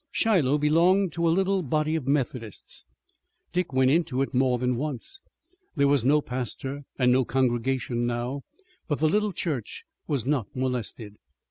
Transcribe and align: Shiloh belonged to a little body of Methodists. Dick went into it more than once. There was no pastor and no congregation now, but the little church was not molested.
Shiloh 0.09 0.57
belonged 0.57 1.13
to 1.13 1.27
a 1.27 1.29
little 1.29 1.61
body 1.61 1.95
of 1.95 2.07
Methodists. 2.07 2.85
Dick 3.53 3.71
went 3.71 3.91
into 3.91 4.23
it 4.23 4.33
more 4.33 4.57
than 4.57 4.75
once. 4.75 5.21
There 5.75 5.87
was 5.87 6.03
no 6.03 6.21
pastor 6.21 6.81
and 6.97 7.11
no 7.11 7.23
congregation 7.23 8.07
now, 8.07 8.41
but 8.87 8.97
the 8.97 9.07
little 9.07 9.31
church 9.31 9.83
was 10.07 10.25
not 10.25 10.47
molested. 10.55 11.17